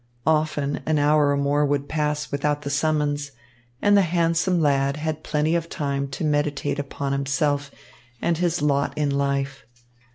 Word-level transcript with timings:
Often 0.25 0.81
an 0.87 0.97
hour 0.97 1.31
and 1.31 1.43
more 1.43 1.63
would 1.63 1.87
pass 1.87 2.31
without 2.31 2.63
the 2.63 2.71
summons, 2.71 3.33
and 3.83 3.95
the 3.95 4.01
handsome 4.01 4.59
lad 4.59 4.97
had 4.97 5.23
plenty 5.23 5.53
of 5.53 5.69
time 5.69 6.07
to 6.07 6.23
meditate 6.25 6.79
upon 6.79 7.11
himself 7.11 7.69
and 8.19 8.35
his 8.39 8.63
lot 8.63 8.97
in 8.97 9.11
life. 9.11 9.63